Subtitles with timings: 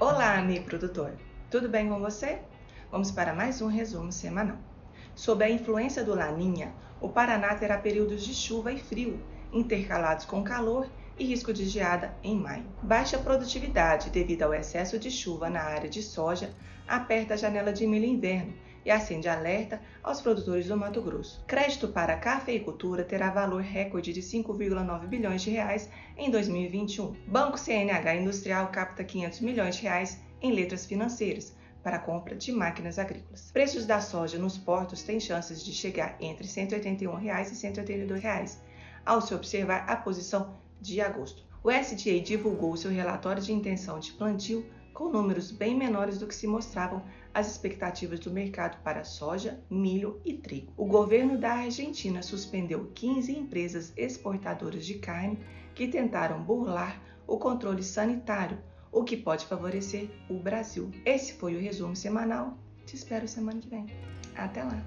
[0.00, 1.12] Olá, amigo produtor!
[1.48, 2.40] Tudo bem com você?
[2.90, 4.56] Vamos para mais um resumo semanal.
[5.14, 9.22] Sob a influência do Laninha, o Paraná terá períodos de chuva e frio,
[9.52, 12.66] intercalados com calor e risco de geada em maio.
[12.82, 16.50] Baixa produtividade devido ao excesso de chuva na área de soja
[16.88, 18.52] aperta a janela de milho inverno
[18.84, 21.42] e acende alerta aos produtores do Mato Grosso.
[21.46, 27.14] Crédito para a cafeicultura terá valor recorde de 5,9 bilhões de reais em 2021.
[27.26, 32.50] Banco CNH Industrial capta 500 milhões de reais em letras financeiras para a compra de
[32.50, 33.50] máquinas agrícolas.
[33.52, 38.62] Preços da soja nos portos têm chances de chegar entre 181 reais e 182 reais,
[39.04, 41.44] ao se observar a posição de agosto.
[41.62, 46.34] O SDA divulgou seu relatório de intenção de plantio com números bem menores do que
[46.34, 47.02] se mostravam
[47.34, 50.72] as expectativas do mercado para soja, milho e trigo.
[50.76, 55.38] O governo da Argentina suspendeu 15 empresas exportadoras de carne
[55.74, 58.56] que tentaram burlar o controle sanitário,
[58.92, 60.92] o que pode favorecer o Brasil.
[61.04, 62.56] Esse foi o resumo semanal.
[62.86, 63.86] Te espero semana que vem.
[64.36, 64.84] Até lá!